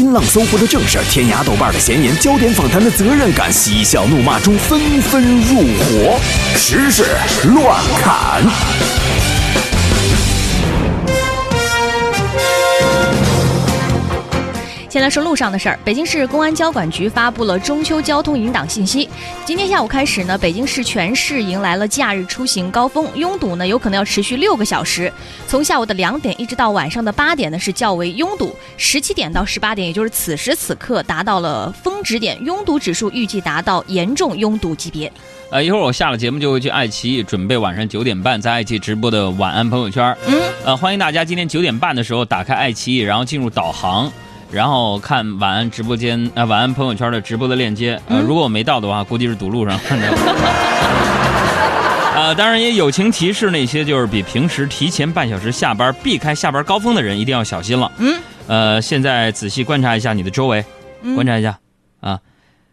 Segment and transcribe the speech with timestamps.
[0.00, 6.18] 新浪、搜狐的正事，天涯、豆瓣的闲言，焦点访谈的责任感，嬉笑怒骂中纷纷入伙，
[6.56, 7.04] 时事
[7.44, 8.42] 乱砍。
[14.90, 15.78] 先来说路上的事儿。
[15.84, 19.08] 北京市公安交管局发布了中秋交通引导信息。
[19.44, 25.12] 今天下午开始呢，北京市全市迎来了假日出行高峰，拥堵呢有可能要持续六个小时。
[25.46, 35.12] 从下午的两点一直到晚上的八点呢是较为拥堵，十七点到十八点，也就是此时此刻达到了峰值点，拥堵指数预计达到严重拥堵级别。
[35.52, 40.16] 呃，一会儿我下了节目就会去爱奇艺准备晚上九点半在爱奇艺直播的晚安朋友圈。
[40.26, 44.10] 嗯，呃，欢迎大家今天九点半的时候打开爱奇艺，然后进入导航。
[44.50, 48.00] 然后看晚安直播间啊，晚安朋友圈的直播的链接。
[48.08, 49.78] 呃，如果我没到的话，估计是堵路上。
[52.12, 57.90] 呃，当然也友情提示那些就是比平时提前半小时下班、避开下班高峰的人，一定要小心了。
[57.98, 58.20] 嗯。
[58.46, 60.64] 呃，现在仔细观察一下你的周围，
[61.14, 61.58] 观察一下
[62.00, 62.18] 啊，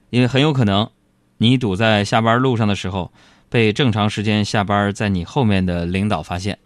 [0.09, 0.89] 因为很有可能
[1.37, 3.11] 你堵在下班路上的时候，
[3.49, 6.57] 被正常时间下班在你后面的领导发现。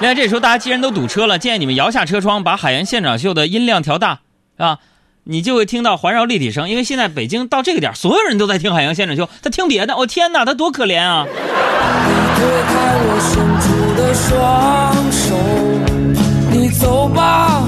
[0.00, 4.20] 另外，这时候大家既然都堵车了，建议你们摇下车窗，把《海洋现场秀》的音量调大，
[4.56, 4.78] 啊，
[5.24, 6.68] 你就会听到环绕立体声。
[6.68, 11.26] 因为现在北京到这个点，所有人都在听《海洋现场秀》，他听别的，我天哪，他多可怜啊！
[16.52, 17.64] 你走吧，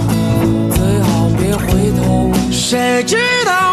[0.71, 2.31] 最好别回头。
[2.53, 3.70] 谁知道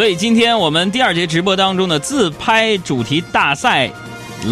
[0.00, 3.90] 所以今天我们第二节直播当中的自拍主题大赛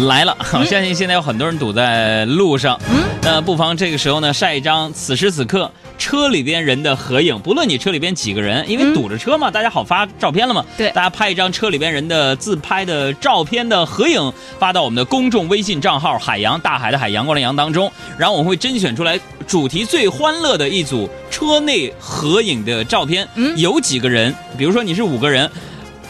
[0.07, 21.07] 来了，我相信现在有很多人堵在路上，嗯，那不妨这个时候呢晒一张此时此刻车里边人的合影，不论你车里边几个人，因为堵着车嘛，大家好发照片了嘛，对，大家拍一张车里边人的自拍的照片的合影，发到我们的公众微信账号“海洋大海的海洋光的洋”当中，然后我们会甄选出来主题最欢乐的一组。
[21.29, 24.33] 车内合影的照片，嗯有几个人？
[24.57, 25.49] 比如说你是五个人，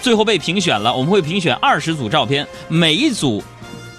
[0.01, 3.43] 最后被评选了，我们会评选二十组照片，每一组，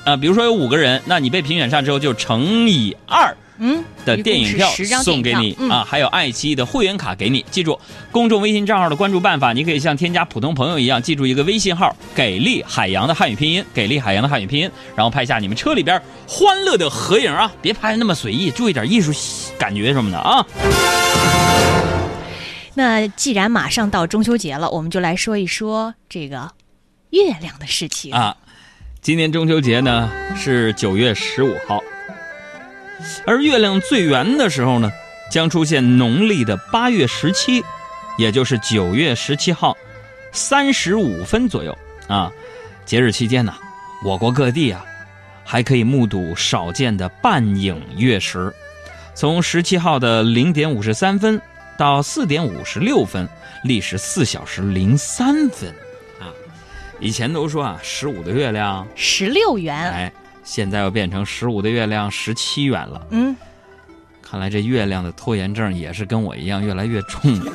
[0.05, 3.37] 呃，比如说有五个人，那你被评选上之后就乘以二。
[3.63, 4.71] 嗯，的电影票
[5.03, 7.45] 送给你啊，还有爱奇艺的会员卡给你。
[7.51, 7.79] 记住，
[8.11, 19.13] 公众微信账号的关注办法，你可以像添加普通朋友一样，记住一个微信号“给力海洋”的汉语拼音，“给力海洋”的汉语拼音，然后拍下你们车里边欢乐的合影啊，别拍的那么随意，注意点艺术
[19.59, 20.47] 感觉什么的啊。
[22.73, 26.51] 那既然马上到中秋节了，我们就来说一说这个
[27.11, 28.35] 月亮的事情啊。
[29.03, 31.81] 今年中秋节呢是九月十五号。
[33.27, 34.91] 而月亮最圆的时候呢，
[35.31, 37.63] 将出现农历的八月十七，
[38.19, 39.77] 也就是九月十七号，
[40.33, 41.77] 三十五分左右
[42.09, 42.31] 啊。
[42.85, 43.55] 节日期间呢，
[44.05, 44.85] 我国各地啊，
[45.45, 48.53] 还可以目睹少见的半影月食。
[49.15, 51.41] 从十七号的零点五十三分
[51.79, 53.29] 到四点五十六分，
[53.65, 55.71] 历时四小时零三分
[56.19, 56.33] 啊。
[56.99, 60.13] 以前都说啊，十五的月亮十六圆，哎。
[60.53, 63.01] 现在又变成十五的月亮十七元了。
[63.11, 63.37] 嗯，
[64.21, 67.21] 看来这月亮的拖延症也是跟我一样越来越重。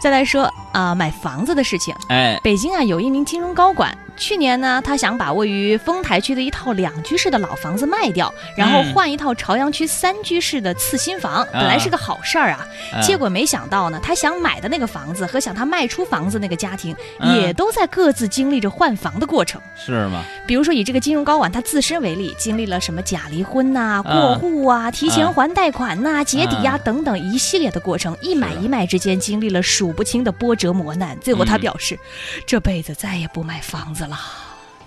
[0.00, 1.94] 再来说啊，买房子的事情。
[2.08, 3.94] 哎，北京啊，有一名金融高管。
[4.16, 12.66] 去年呢，他想把位于丰台区的一套两居室的老房子卖掉，然后换一套朝阳区三居室的次新房，本来是个好事儿啊。
[13.02, 16.94] 结果没想到呢，他想买的那个房子和想他卖出房子那个家庭，
[17.34, 19.60] 也都在各自经历着换房的过程。
[19.74, 20.22] 是吗？
[20.46, 31.18] 比如说以这个金融高管他自身为例，经历了什么假离婚呐、过户啊、提前还贷款呐、结抵押等等一系列的过程，一买一卖之间经历了数不清的波折磨难。
[31.20, 31.98] 最后他表示，
[32.46, 34.03] 这辈子再也不买房子。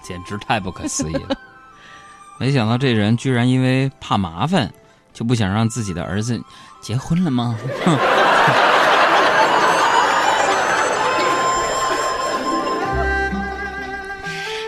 [0.01, 1.35] 简直太不可思议了！
[2.39, 4.71] 没想到这人居然因为怕麻烦，
[5.13, 6.39] 就不想让自己的儿子
[6.81, 7.57] 结婚了吗？
[7.85, 7.97] 哼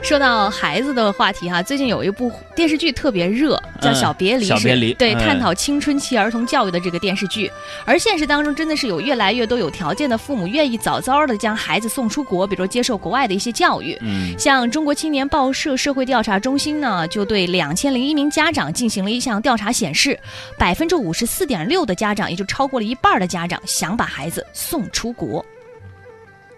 [0.10, 7.48] 说到孩子的话题哈，最近有一部电视剧特别热，叫《小别离》，小别离对，探讨青春期儿童教育的这个电视剧。
[7.86, 13.96] 而现实当中，真的是有越来越多有条件的父母愿意早早的将孩子送出国，比如接受国外的一些教育。
[14.02, 20.20] 嗯，像中国青年报社社会调查中心呢，就对两千零一名家长进行了一项调查，显示
[20.58, 25.46] 百分之五十四点六的家长，也就超过了一半的家长想把孩子送出国。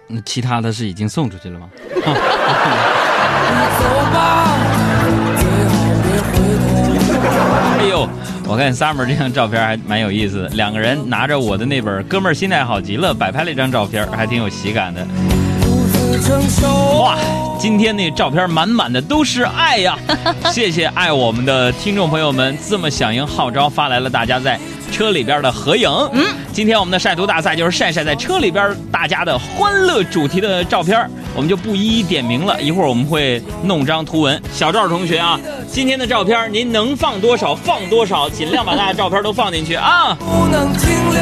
[0.08, 1.70] 那其他的是已经送出去了吗？
[7.80, 8.10] 哎呦，呦，
[8.48, 15.06] 我看 Summer 这张照片还蛮有意思的，两个人拿着我的那本《哥们儿心态好极了》，摆拍了一张照片，还挺有喜感的。
[17.00, 17.18] 哇，
[17.58, 19.98] 今天那照片满满的都是爱呀！
[20.52, 24.60] 谢谢爱我们的听众朋友们这么响应号召，发来了大家在
[24.92, 25.90] 车里边的合影。
[26.14, 32.62] 嗯，今天我们的晒图大赛就是晒晒在车里边大家的欢乐主题的照片，我们就不一一点名了。
[32.62, 34.42] 一会儿我们会弄张图文。
[34.54, 40.18] 小赵同学啊，今天的照片您能放多少放多少，尽量把大家照片都放进去啊。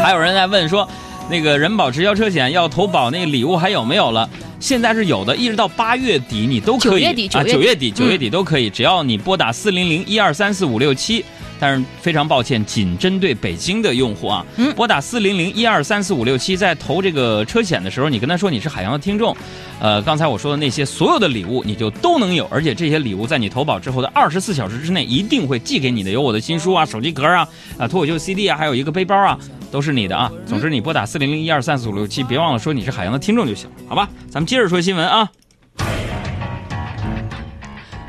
[0.03, 0.87] 还有人在问说，
[1.29, 4.27] 那个人保直销车险要投保那个礼物还有没有了？
[4.59, 11.23] 现在是有的，一直到八月底你都可以九月底啊，九月底九月底九月底都可以，只要你拨打四零零一二三四五六七。
[11.61, 19.35] 但是非常抱歉，仅针对北京的用户啊，嗯拨打四零零一二三四五六七，在投这个车险的时候，你跟他说你是海洋的听众，
[19.81, 27.45] 呃，刚才我说的那些所有的礼物你就都能有，而且这些礼物在你投保之后的二十四小时之内一定会寄给你的，有我的新书啊、手机壳啊、
[27.77, 29.37] 啊脱口秀 CD 啊，还有一个背包啊，
[29.71, 30.31] 都是你的啊。
[30.45, 34.09] 总之，你拨打四零零一二三四五六七，别忘了说你是海洋的听众就行，好吧？
[34.29, 35.29] 咱们接着说新闻啊。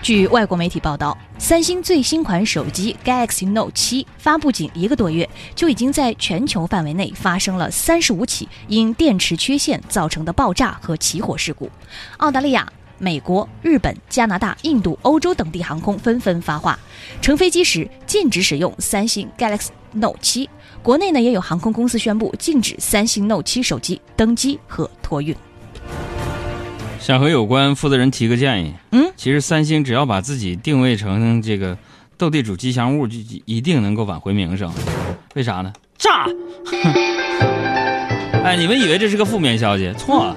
[0.03, 11.71] 据外国媒体报道，三星最新款手机 Galaxy Note 7发布仅一个多月，就已经在全球范围内发生了三十五起因电池缺陷造成的爆炸和起火事故。
[12.17, 12.67] 澳大利亚、
[12.97, 16.79] 美国、日本、加拿大、印度、欧洲等地航空纷纷发话，
[17.21, 20.49] 乘飞机时禁止使用三星 Galaxy Note 7。
[20.83, 25.35] 国内呢，也有航空公司宣布禁止三星 Note 7手机登机和托运。
[26.99, 31.77] 想和有关负责人提个建议，嗯，其实三星只要把自己定位成这个
[32.19, 33.17] 斗地主吉祥物，就
[33.47, 34.71] 一定能够挽回名声。
[35.35, 35.73] 为啥呢？
[35.97, 36.27] 炸！
[38.45, 39.93] 哎，你们以为这是个负面消息？
[39.99, 40.37] 错了，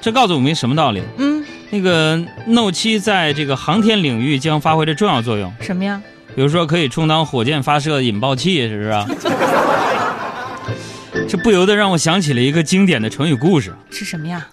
[0.00, 1.02] 这告诉我们什么道理？
[1.18, 2.16] 嗯，那个
[2.46, 6.00] Note 7在这个航天领域将发挥着重要作用，什么呀？
[6.36, 9.08] 比如说可以充当火箭发射引爆器，是不是啊？
[11.26, 13.74] 这不由得让我想起了一个经典的成语故事。
[13.90, 14.46] 是什么呀？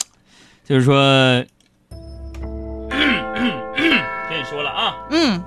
[0.63, 0.95] 就是说，
[2.89, 5.43] 跟你说了啊，嗯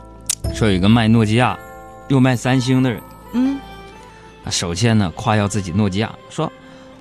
[0.54, 1.58] 说有一个卖诺基亚
[2.08, 3.00] 又卖三星的人，
[3.32, 3.58] 嗯。
[4.50, 6.52] 首先呢夸耀自己诺基亚，说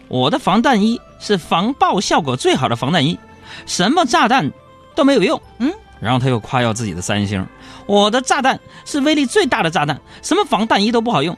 [0.07, 3.19] 我的防弹衣是防爆效果最好的防弹衣，
[3.65, 4.49] 什么炸弹
[4.95, 5.41] 都没有用。
[5.59, 7.45] 嗯，然后他又夸耀自己的三星，
[7.85, 11.37] 我的炸弹是威力最大的炸弹，什么防弹衣都不好用。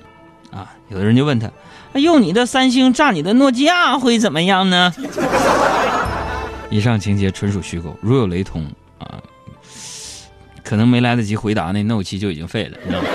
[0.51, 1.49] 啊，有的人就问他，
[1.99, 4.93] 用你的三星炸你的诺基亚会怎么样呢？
[6.69, 8.65] 以上情节纯属虚构，如有雷同
[8.99, 9.21] 啊，
[10.63, 13.07] 可能没来得及回答，那 Note 7就已经废了，你知道吗？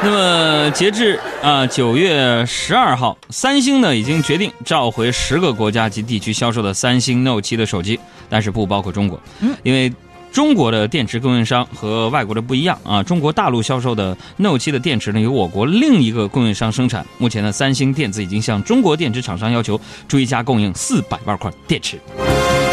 [0.00, 7.98] 那么，截至啊九月十二号，三星呢已经决定召回十个国家及地区销售的三星 Note 7的手机，
[8.28, 9.92] 但是不包括中国，嗯，因为
[10.30, 21.98] 中国的电池供应商和外国的不一样啊，中国大陆销售的 Note 7的电池呢由我国另一个供应商生产，目前呢三星电子已经向中国电池厂商要求追加供应四百万块电池。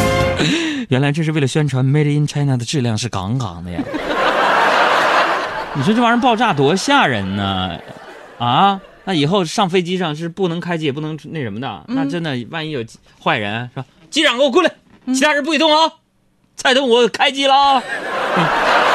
[0.90, 3.82] 原来这是为了宣传 Made in China 的质量是杠杠的呀！
[5.78, 7.78] 你说这玩意儿爆炸多吓人呢？
[8.38, 11.84] 啊，那以后上飞机上是不能开机，也不能那什么的。
[11.88, 12.84] 那真的，万一有
[13.22, 13.86] 坏人是吧？
[14.10, 14.72] 机长给我过来，
[15.08, 15.92] 其他人不许动啊！
[16.56, 17.84] 再动我开机了啊！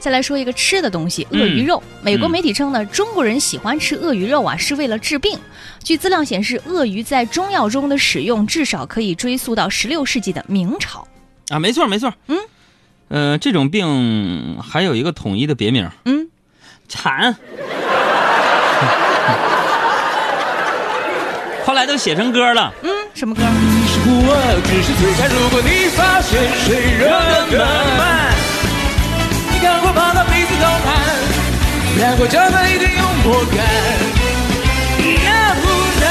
[0.00, 1.80] 再来说一个吃的东西，鳄鱼肉。
[2.02, 5.38] 美国媒体称呢，中国人喜欢吃鳄鱼肉啊，是为了治病。
[5.84, 11.06] 据资料显示，鳄鱼在中药中的使用至少可以追溯到十六世纪的明朝。
[11.50, 12.38] 啊，没错没错，嗯，
[13.08, 16.28] 呃，这种病还有一个统一的别名，嗯，
[16.88, 17.36] 馋。
[21.64, 22.72] 后来都写成歌了。
[22.82, 23.42] 嗯，什么歌？
[23.42, 25.28] 你是孤儿，只是最惨。
[25.28, 27.10] 如果你发现谁热
[27.50, 27.64] 得
[29.60, 30.88] 更慢，你赶快跑到彼此偷看，
[31.98, 33.58] 两国交战一定有默感，
[35.24, 35.62] 那不
[36.00, 36.02] 难。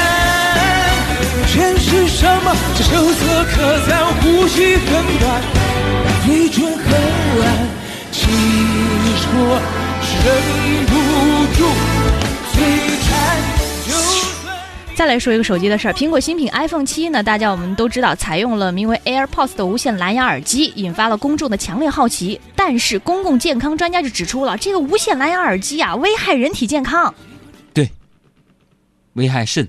[1.46, 2.54] 全是什么？
[2.76, 3.54] 这羞涩可
[3.86, 3.90] 餐，
[4.20, 4.86] 呼吸很
[5.18, 5.42] 短，
[6.24, 6.84] 嘴唇很
[7.36, 7.42] 软，
[8.12, 9.60] 其实我
[10.24, 10.26] 忍
[10.86, 10.92] 不
[11.56, 11.58] 住
[15.00, 22.38] 再来说一个手机的事儿，苹果新品 iPhone 七呢，大家我们都知道采用了名为 AirPods 的无线蓝牙耳机，引发了公众的强烈好奇。
[22.54, 27.14] 但是公共健康专家就指出了，这个无线蓝牙耳机啊，危害人体健康。
[27.72, 27.90] 对，
[29.14, 29.66] 危害肾。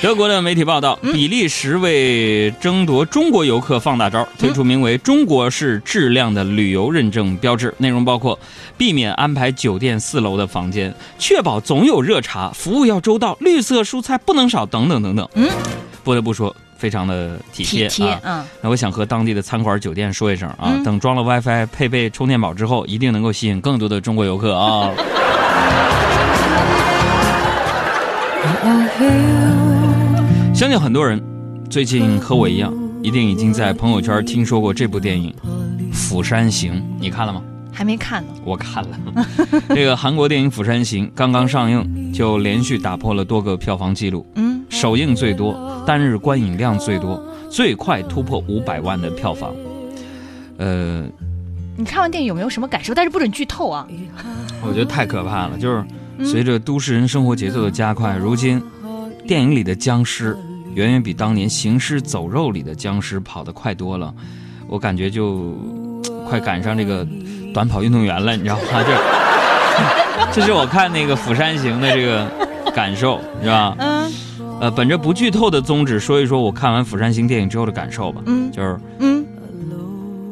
[0.00, 8.38] 德国的媒体报道，比利时为争夺中国游客放大招，推出名为“中国式质量”的旅游认证标志，内容包括
[8.76, 15.28] 避免安排酒店四楼的房间，确保总有热茶，服务要周到，绿色蔬菜不能少，等等等等。
[15.34, 15.50] 嗯，
[16.04, 18.20] 不得不说，非常的体贴体贴啊。
[18.22, 24.92] 嗯，那我想和当地的餐馆、酒店说一声啊，嗯等装了 WiFi、配备充电宝之后，一定能够吸引更多的中国游客啊。
[30.58, 31.22] 相信很多人
[31.70, 35.32] 最近和我一样，一定已经在朋友圈听说过这部电影
[35.92, 37.40] 《釜山行》，你看了吗？
[37.72, 38.28] 还没看呢。
[38.44, 38.98] 我看了，
[39.72, 49.54] 这个韩国电影《釜山行》刚刚上映，就连续打破了多个票房纪录，嗯，首映最多，单日观影量最多，最快突破五百万的票房。
[50.56, 51.04] 呃，
[51.76, 52.92] 你看完电影有没有什么感受？
[52.92, 53.86] 但是不准剧透啊。
[54.66, 55.84] 我觉得太可怕了，就是
[56.24, 58.60] 随着都市人生活节奏的加快，如今
[59.28, 60.34] 电影里的僵尸
[60.72, 64.12] 远远比当年《行尸走肉》里的僵尸跑得快多了。
[64.66, 65.54] 我感觉就
[66.26, 67.06] 快赶上这个
[67.52, 68.62] 短跑运动员了，你知道吗？
[70.32, 72.26] 这 这是我看那个《釜山行》的这个
[72.74, 73.76] 感受，是吧？
[73.78, 74.10] 嗯
[74.60, 78.22] 呃，本着不剧透的宗旨，说一说我看完《釜山行》电影之后的感受吧。
[78.24, 79.24] 嗯就是嗯，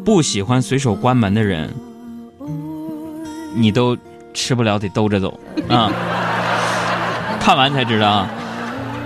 [0.07, 1.69] 不喜欢随手关门的人，
[3.55, 3.95] 你都
[4.33, 5.38] 吃不了得兜着走
[5.69, 5.93] 啊！
[7.38, 8.31] 看完才知道啊。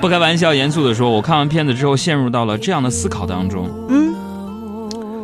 [0.00, 4.14] 不开玩笑，严肃的说，我看完片子之后陷入到了这样的思考当中：嗯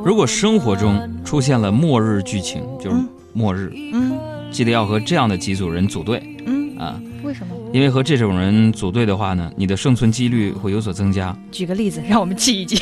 [0.05, 4.13] 如果生活中出现了末日剧情，就是嗯末日，嗯
[4.51, 7.55] 记得要和这样的几组人组队嗯，啊，为什么？
[7.73, 11.35] 因为和这种人组队的话呢，你的生存几率会有所增加。
[11.51, 12.79] 举个例子，让我们记一记。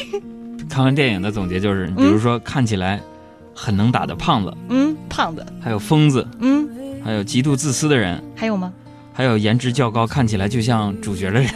[0.68, 3.00] 看完电影的总结就是，比如说看起来
[3.54, 5.46] 很能打的胖子，嗯，胖子。
[5.60, 6.68] 还有疯子，嗯，
[7.04, 8.72] 还有极度自私的人，还有吗？
[9.16, 11.50] 还有颜值较高、看起来就像主角的人。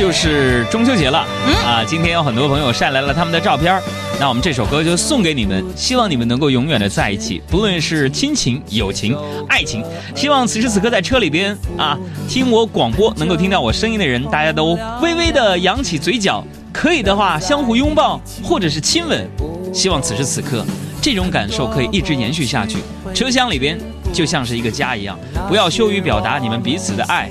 [0.00, 3.82] 就是中秋节了，嗯啊，今天有很多朋友晒来了他们的照片儿
[4.18, 9.14] 那我们这首歌就送给你们，希望你们能够永远的在一起，不论是亲情、友情、
[9.46, 9.84] 爱情。
[10.16, 16.42] 希望此时此刻在车里边啊，听我广播能够听到我声音的人，大家都微微的扬起嘴角，
[16.72, 19.28] 可以的话相互拥抱或者是亲吻。
[19.70, 20.64] 希望此时此刻
[21.02, 22.78] 这种感受可以一直延续下去，
[23.12, 23.78] 车厢里边
[24.14, 27.28] 就像是一个家一样，不要羞于表达你们彼此的爱。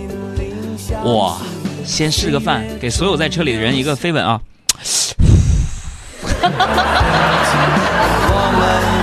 [1.04, 1.38] 哇，
[1.86, 4.40] 先示个范，给所有在车里的人一个飞吻啊！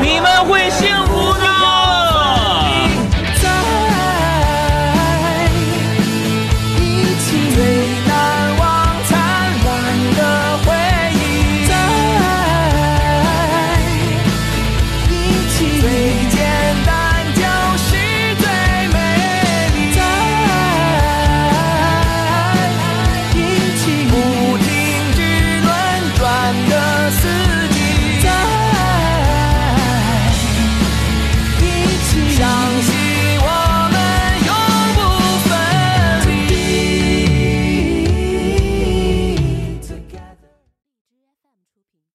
[0.00, 0.95] 你们会幸